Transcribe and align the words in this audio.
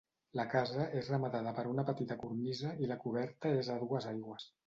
La 0.37 0.43
casa 0.53 0.85
és 1.01 1.09
rematada 1.13 1.51
per 1.59 1.65
una 1.73 1.85
petita 1.91 2.17
cornisa 2.23 2.73
i 2.85 2.91
la 2.93 2.99
coberta 3.05 3.55
és 3.61 3.73
a 3.75 3.79
dues 3.87 4.09
aigües. 4.15 4.51